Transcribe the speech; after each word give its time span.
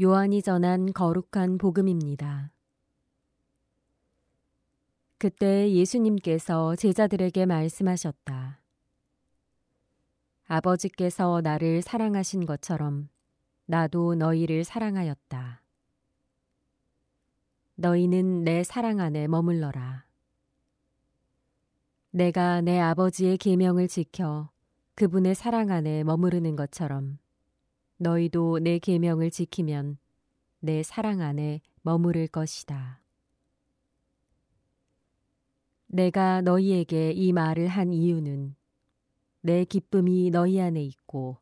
요한이 0.00 0.42
전한 0.42 0.92
거룩한 0.92 1.56
복음입니다. 1.56 2.50
그때 5.18 5.70
예수님께서 5.70 6.74
제자들에게 6.74 7.46
말씀하셨다. 7.46 8.60
아버지께서 10.46 11.40
나를 11.44 11.80
사랑하신 11.80 12.44
것처럼 12.44 13.08
나도 13.66 14.16
너희를 14.16 14.64
사랑하였다. 14.64 15.62
너희는 17.76 18.42
내 18.42 18.64
사랑 18.64 18.98
안에 18.98 19.28
머물러라. 19.28 20.06
내가 22.10 22.60
내 22.62 22.80
아버지의 22.80 23.38
계명을 23.38 23.86
지켜 23.86 24.50
그분의 24.96 25.36
사랑 25.36 25.70
안에 25.70 26.02
머무르는 26.02 26.56
것처럼 26.56 27.18
너희도 27.96 28.58
내 28.60 28.78
계명을 28.78 29.30
지키면 29.30 29.98
내 30.60 30.82
사랑 30.82 31.20
안에 31.20 31.60
머무를 31.82 32.26
것이다. 32.26 33.00
내가 35.86 36.40
너희에게 36.40 37.12
이 37.12 37.32
말을 37.32 37.68
한 37.68 37.92
이유는 37.92 38.56
내 39.42 39.64
기쁨이 39.64 40.30
너희 40.30 40.60
안에 40.60 40.82
있고 40.82 41.38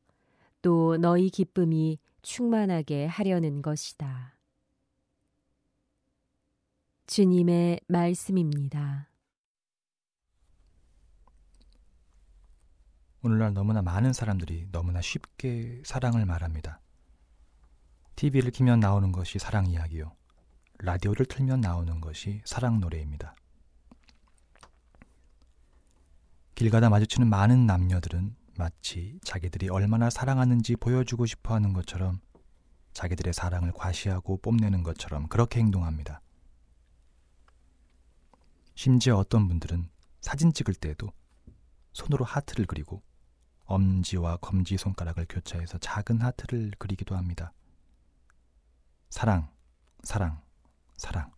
또 0.60 0.96
너희 0.96 1.30
기쁨이 1.30 1.98
충만하게 2.22 3.06
하려는 3.06 3.62
것이다. 3.62 4.36
주님의 7.06 7.80
말씀입니다. 7.86 9.11
오늘날 13.24 13.54
너무나 13.54 13.82
많은 13.82 14.12
사람들이 14.12 14.66
너무나 14.72 15.00
쉽게 15.00 15.80
사랑을 15.84 16.26
말합니다. 16.26 16.80
TV를 18.16 18.50
키면 18.50 18.80
나오는 18.80 19.12
것이 19.12 19.38
사랑 19.38 19.68
이야기요. 19.68 20.12
라디오를 20.80 21.26
틀면 21.26 21.60
나오는 21.60 22.00
것이 22.00 22.42
사랑 22.44 22.80
노래입니다. 22.80 23.36
길 26.56 26.70
가다 26.70 26.90
마주치는 26.90 27.28
많은 27.28 27.64
남녀들은 27.64 28.34
마치 28.58 29.20
자기들이 29.22 29.68
얼마나 29.68 30.10
사랑하는지 30.10 30.74
보여주고 30.76 31.26
싶어 31.26 31.54
하는 31.54 31.72
것처럼 31.72 32.20
자기들의 32.92 33.32
사랑을 33.32 33.70
과시하고 33.72 34.38
뽐내는 34.38 34.82
것처럼 34.82 35.28
그렇게 35.28 35.60
행동합니다. 35.60 36.20
심지어 38.74 39.16
어떤 39.16 39.46
분들은 39.46 39.88
사진 40.20 40.52
찍을 40.52 40.74
때에도 40.74 41.12
손으로 41.92 42.24
하트를 42.24 42.66
그리고 42.66 43.00
엄지와 43.72 44.36
검지 44.36 44.76
손가락을 44.76 45.24
교차해서 45.28 45.78
작은 45.78 46.20
하트를 46.20 46.72
그리기도 46.78 47.16
합니다. 47.16 47.54
사랑, 49.08 49.50
사랑, 50.02 50.42
사랑. 50.96 51.32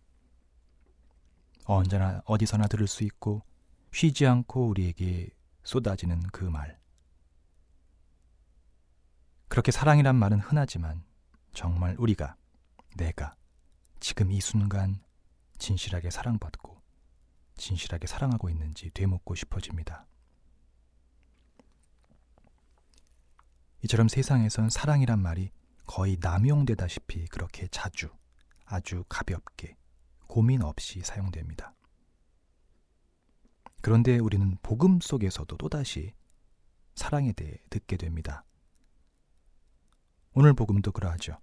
언제나 1.65 2.21
어디서나 2.25 2.67
들을 2.67 2.87
수 2.87 3.03
있고 3.05 3.41
쉬지 3.93 4.27
않고 4.27 4.67
우리에게 4.67 5.29
쏟아지는 5.63 6.21
그 6.33 6.43
말. 6.43 6.77
그렇게 9.47 9.71
사랑이란 9.71 10.15
말은 10.15 10.41
흔하지만 10.41 11.05
정말 11.53 11.95
우리가, 11.97 12.35
내가 12.97 13.35
지금 14.01 14.31
이 14.33 14.41
순간 14.41 15.01
진실하게 15.57 16.09
사랑받고 16.09 16.81
진실하게 17.55 18.07
사랑하고 18.07 18.49
있는지 18.49 18.89
되묻고 18.91 19.35
싶어집니다. 19.35 20.05
이처럼 23.85 24.07
세상에선 24.07 24.71
사랑이란 24.71 25.19
말이 25.19 25.51
거의 25.85 26.17
남용되다시피 26.19 27.27
그렇게 27.27 27.67
자주, 27.67 28.09
아주 28.65 29.03
가볍게, 29.07 29.77
고민 30.25 30.63
없이 30.63 31.01
사용됩니다. 31.01 31.75
그런데 33.83 34.17
우리는 34.17 34.57
복음 34.63 34.99
속에서도 34.99 35.55
또다시 35.57 36.15
사랑에 36.95 37.31
대해 37.33 37.59
듣게 37.69 37.95
됩니다. 37.95 38.43
오늘 40.33 40.55
복음도 40.55 40.91
그러하죠. 40.91 41.37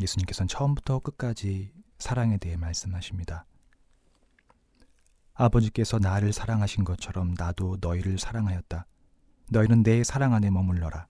예수님께서는 0.00 0.46
처음부터 0.46 1.00
끝까지 1.00 1.72
사랑에 1.98 2.38
대해 2.38 2.56
말씀하십니다. 2.56 3.46
아버지께서 5.34 5.98
나를 5.98 6.32
사랑하신 6.32 6.84
것처럼 6.84 7.34
나도 7.36 7.78
너희를 7.80 8.20
사랑하였다. 8.20 8.86
너희는 9.50 9.82
내 9.82 10.04
사랑 10.04 10.34
안에 10.34 10.50
머물러라. 10.50 11.08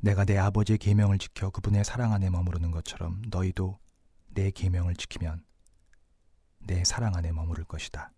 내가 0.00 0.24
내 0.24 0.38
아버지의 0.38 0.78
계명을 0.78 1.18
지켜 1.18 1.50
그분의 1.50 1.84
사랑 1.84 2.12
안에 2.12 2.30
머무르는 2.30 2.70
것처럼 2.70 3.20
너희도 3.28 3.78
내 4.28 4.50
계명을 4.50 4.94
지키면 4.94 5.44
내 6.60 6.84
사랑 6.84 7.14
안에 7.16 7.32
머무를 7.32 7.64
것이다. 7.64 8.12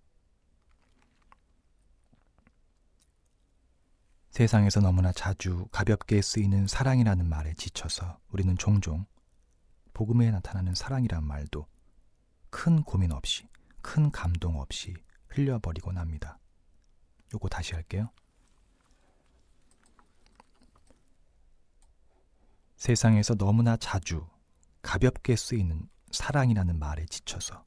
세상에서 4.30 4.80
너무나 4.80 5.12
자주 5.12 5.66
가볍게 5.72 6.22
쓰이는 6.22 6.66
사랑이라는 6.66 7.28
말에 7.28 7.54
지쳐서 7.54 8.18
우리는 8.28 8.56
종종 8.56 9.06
복음에 9.92 10.30
나타나는 10.30 10.74
사랑이란 10.74 11.24
말도 11.24 11.66
큰 12.50 12.82
고민 12.82 13.12
없이, 13.12 13.48
큰 13.82 14.10
감동 14.10 14.60
없이 14.60 14.94
흘려버리곤 15.28 15.98
합니다. 15.98 16.38
요거 17.34 17.48
다시 17.48 17.74
할게요. 17.74 18.10
세상에서 22.80 23.34
너무나 23.34 23.76
자주 23.76 24.26
가볍게 24.80 25.36
쓰이는 25.36 25.86
사랑이라는 26.12 26.78
말에 26.78 27.04
지쳐서 27.04 27.66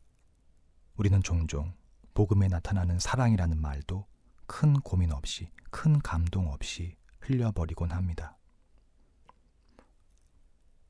우리는 0.95 1.21
종종 1.21 1.71
복음에 2.15 2.47
나타나는 2.47 2.97
사랑이라는 2.97 3.61
말도 3.61 4.07
큰 4.47 4.73
고민 4.79 5.11
없이, 5.11 5.51
큰 5.69 5.99
감동 5.99 6.51
없이 6.51 6.97
흘려버리곤 7.19 7.91
합니다. 7.91 8.39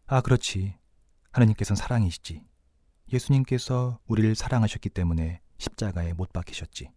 아, 0.06 0.22
그렇지. 0.22 0.78
하나님께서는 1.34 1.76
사랑이시지. 1.76 2.48
예수님께서 3.12 4.00
우리를 4.08 4.36
사랑하셨기 4.36 4.88
때문에 4.88 5.42
십자가에 5.58 6.14
못 6.14 6.32
박히셨지. 6.32 6.90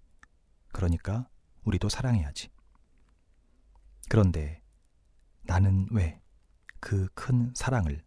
그러니까 0.71 1.29
우리도 1.65 1.89
사랑해야지. 1.89 2.51
그런데 4.09 4.63
나는 5.43 5.89
왜 5.91 6.21
그 6.87 7.09
큰 7.15 7.53
사랑을 7.53 8.01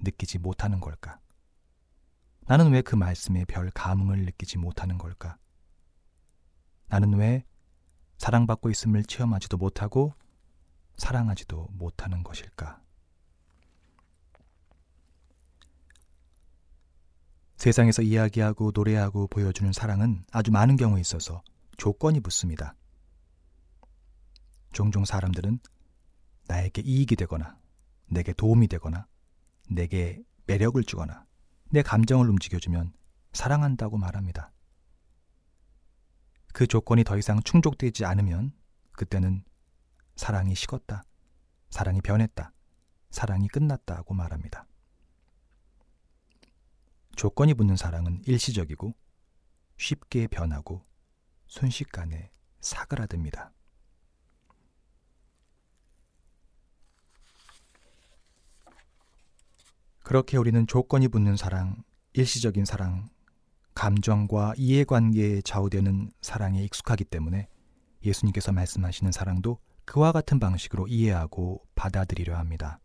느끼지 0.00 0.38
못하는 0.38 0.80
걸까? 0.80 1.18
나는 2.46 2.70
왜 2.72 2.82
그 2.82 2.94
말씀에 2.94 3.46
별 3.46 3.70
감흥을 3.70 4.26
느끼지 4.26 4.58
못하는 4.58 4.98
걸까? 4.98 5.38
나는 6.88 7.14
왜 7.14 7.46
사랑받고 8.18 8.68
있음을 8.68 9.04
체험하지도 9.04 9.56
못하고 9.56 10.12
사랑하지도 10.98 11.68
못하는 11.70 12.22
것일까? 12.22 12.82
세상에서 17.56 18.02
이야기하고 18.02 18.72
노래하고 18.74 19.28
보여주는 19.28 19.72
사랑은 19.72 20.22
아주 20.32 20.50
많은 20.50 20.76
경우에 20.76 21.00
있어서 21.00 21.42
조건이 21.78 22.20
붙습니다. 22.20 22.74
종종 24.72 25.06
사람들은 25.06 25.60
나에게 26.46 26.82
이익이 26.82 27.16
되거나, 27.16 27.58
내게 28.08 28.32
도움이 28.32 28.68
되거나, 28.68 29.06
내게 29.70 30.22
매력을 30.46 30.82
주거나, 30.84 31.26
내 31.70 31.82
감정을 31.82 32.28
움직여주면 32.30 32.92
사랑한다고 33.32 33.98
말합니다. 33.98 34.52
그 36.52 36.66
조건이 36.66 37.04
더 37.04 37.16
이상 37.16 37.40
충족되지 37.42 38.04
않으면 38.04 38.52
그때는 38.92 39.44
사랑이 40.16 40.54
식었다. 40.54 41.04
사랑이 41.70 42.00
변했다. 42.00 42.52
사랑이 43.10 43.48
끝났다고 43.48 44.14
말합니다. 44.14 44.66
조건이 47.16 47.54
붙는 47.54 47.76
사랑은 47.76 48.22
일시적이고 48.26 48.94
쉽게 49.76 50.26
변하고 50.26 50.84
순식간에 51.46 52.30
사그라듭니다. 52.60 53.52
그렇게 60.08 60.38
우리는 60.38 60.66
조건이 60.66 61.06
붙는 61.06 61.36
사랑, 61.36 61.82
일시적인 62.14 62.64
사랑, 62.64 63.10
감정과 63.74 64.54
이해관계에 64.56 65.42
좌우되는 65.42 66.12
사랑에 66.22 66.64
익숙하기 66.64 67.04
때문에 67.04 67.46
예수님께서 68.02 68.52
말씀하시는 68.52 69.12
사랑도 69.12 69.58
그와 69.84 70.12
같은 70.12 70.40
방식으로 70.40 70.86
이해하고 70.86 71.62
받아들이려 71.74 72.38
합니다. 72.38 72.80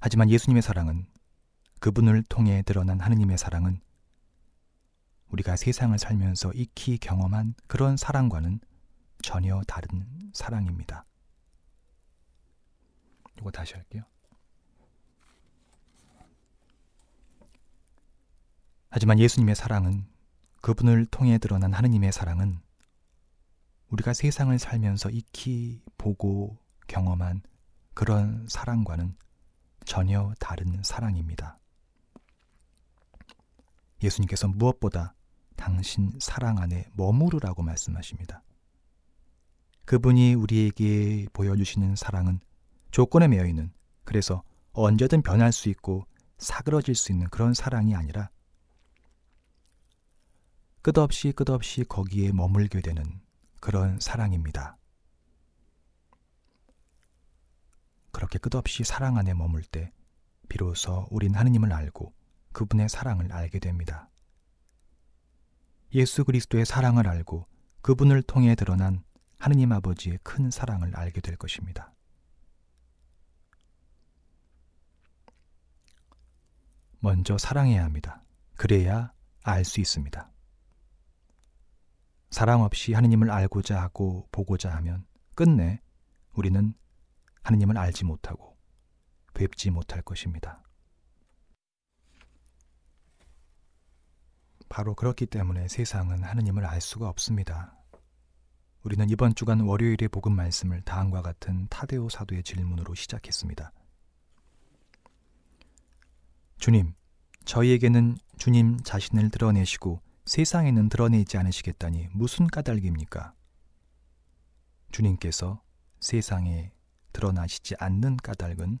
하지만 0.00 0.28
예수님의 0.28 0.60
사랑은 0.60 1.06
그분을 1.78 2.24
통해 2.24 2.64
드러난 2.66 2.98
하느님의 2.98 3.38
사랑은 3.38 3.80
우리가 5.28 5.54
세상을 5.54 5.96
살면서 5.96 6.50
익히 6.54 6.98
경험한 6.98 7.54
그런 7.68 7.96
사랑과는 7.96 8.58
전혀 9.22 9.62
다른 9.68 10.04
사랑입니다. 10.32 11.04
보고 13.36 13.50
다시 13.50 13.74
할게요. 13.74 14.02
하지만 18.90 19.18
예수님의 19.18 19.54
사랑은 19.56 20.06
그분을 20.60 21.06
통해 21.06 21.38
드러난 21.38 21.72
하느님의 21.72 22.12
사랑은 22.12 22.60
우리가 23.88 24.12
세상을 24.12 24.56
살면서 24.58 25.10
익히 25.10 25.82
보고 25.98 26.56
경험한 26.86 27.42
그런 27.92 28.46
사랑과는 28.48 29.16
전혀 29.84 30.32
다른 30.38 30.82
사랑입니다. 30.82 31.58
예수님께서 34.02 34.48
무엇보다 34.48 35.14
당신 35.56 36.12
사랑 36.20 36.58
안에 36.58 36.88
머무르라고 36.94 37.62
말씀하십니다. 37.62 38.42
그분이 39.84 40.34
우리에게 40.34 41.26
보여주시는 41.32 41.96
사랑은 41.96 42.40
조건에 42.94 43.26
매여 43.26 43.44
있는 43.44 43.72
그래서 44.04 44.44
언제든 44.72 45.22
변할 45.22 45.50
수 45.50 45.68
있고 45.68 46.06
사그러질 46.38 46.94
수 46.94 47.10
있는 47.10 47.28
그런 47.28 47.52
사랑이 47.52 47.92
아니라 47.96 48.30
끝없이 50.80 51.32
끝없이 51.32 51.82
거기에 51.82 52.30
머물게 52.30 52.82
되는 52.82 53.20
그런 53.58 53.98
사랑입니다. 53.98 54.78
그렇게 58.12 58.38
끝없이 58.38 58.84
사랑 58.84 59.18
안에 59.18 59.34
머물 59.34 59.64
때 59.64 59.90
비로소 60.48 61.08
우린 61.10 61.34
하느님을 61.34 61.72
알고 61.72 62.14
그분의 62.52 62.88
사랑을 62.88 63.32
알게 63.32 63.58
됩니다. 63.58 64.08
예수 65.94 66.24
그리스도의 66.24 66.64
사랑을 66.64 67.08
알고 67.08 67.48
그분을 67.82 68.22
통해 68.22 68.54
드러난 68.54 69.02
하느님 69.40 69.72
아버지의 69.72 70.20
큰 70.22 70.52
사랑을 70.52 70.94
알게 70.94 71.20
될 71.22 71.34
것입니다. 71.36 71.93
먼저 77.04 77.36
사랑해야 77.36 77.84
합니다. 77.84 78.24
그래야 78.56 79.12
알 79.42 79.62
수 79.62 79.78
있습니다. 79.78 80.32
사랑 82.30 82.62
없이 82.62 82.94
하느님을 82.94 83.30
알고자 83.30 83.78
하고 83.78 84.26
보고자 84.32 84.74
하면 84.76 85.04
끝내 85.34 85.82
우리는 86.32 86.72
하느님을 87.42 87.76
알지 87.76 88.06
못하고 88.06 88.56
뵙지 89.34 89.70
못할 89.70 90.00
것입니다. 90.00 90.62
바로 94.70 94.94
그렇기 94.94 95.26
때문에 95.26 95.68
세상은 95.68 96.22
하느님을 96.24 96.64
알 96.64 96.80
수가 96.80 97.10
없습니다. 97.10 97.76
우리는 98.82 99.10
이번 99.10 99.34
주간 99.34 99.60
월요일의 99.60 100.08
복음 100.08 100.34
말씀을 100.36 100.80
다음과 100.80 101.20
같은 101.20 101.68
타데오 101.68 102.08
사도의 102.08 102.44
질문으로 102.44 102.94
시작했습니다. 102.94 103.72
주님, 106.64 106.94
저희에게는 107.44 108.16
주님 108.38 108.82
자신을 108.82 109.28
드러내시고 109.28 110.00
세상에는 110.24 110.88
드러내지 110.88 111.36
않으시겠다니 111.36 112.08
무슨 112.12 112.46
까닭입니까? 112.46 113.34
주님께서 114.90 115.60
세상에 116.00 116.72
드러나시지 117.12 117.74
않는 117.78 118.16
까닭은 118.16 118.78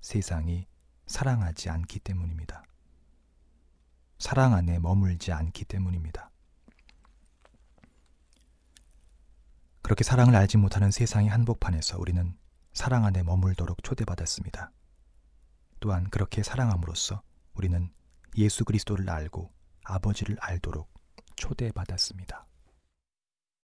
세상이 0.00 0.68
사랑하지 1.08 1.70
않기 1.70 1.98
때문입니다. 1.98 2.62
사랑 4.18 4.54
안에 4.54 4.78
머물지 4.78 5.32
않기 5.32 5.64
때문입니다. 5.64 6.30
그렇게 9.82 10.04
사랑을 10.04 10.36
알지 10.36 10.56
못하는 10.56 10.92
세상의 10.92 11.30
한복판에서 11.30 11.98
우리는 11.98 12.36
사랑 12.72 13.04
안에 13.04 13.24
머물도록 13.24 13.82
초대받았습니다. 13.82 14.70
또한 15.84 16.08
그렇게 16.08 16.42
사랑함으로써 16.42 17.20
우리는 17.52 17.92
예수 18.38 18.64
그리스도를 18.64 19.10
알고 19.10 19.52
아버지를 19.84 20.38
알도록 20.40 20.88
초대받았습니다. 21.36 22.46